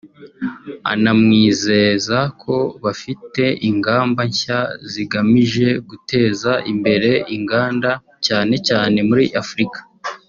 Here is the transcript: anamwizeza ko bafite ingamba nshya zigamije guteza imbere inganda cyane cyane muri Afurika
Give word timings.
anamwizeza 0.93 2.17
ko 2.41 2.55
bafite 2.83 3.43
ingamba 3.69 4.21
nshya 4.31 4.59
zigamije 4.91 5.67
guteza 5.89 6.51
imbere 6.71 7.11
inganda 7.35 7.91
cyane 8.25 8.55
cyane 8.67 8.97
muri 9.09 9.25
Afurika 9.41 9.79